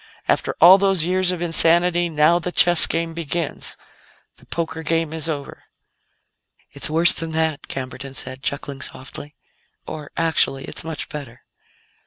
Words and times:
After 0.27 0.55
all 0.59 0.79
those 0.79 1.05
years 1.05 1.31
of 1.31 1.43
insanity, 1.43 2.09
now 2.09 2.39
the 2.39 2.51
chess 2.51 2.87
game 2.87 3.13
begins; 3.13 3.77
the 4.37 4.47
poker 4.47 4.81
game 4.81 5.13
is 5.13 5.29
over." 5.29 5.65
"It's 6.71 6.89
worse 6.89 7.13
than 7.13 7.33
that," 7.33 7.67
Camberton 7.67 8.15
said, 8.15 8.41
chuckling 8.41 8.81
softly. 8.81 9.35
"Or, 9.85 10.09
actually, 10.17 10.65
it's 10.65 10.83
much 10.83 11.07
better." 11.07 11.43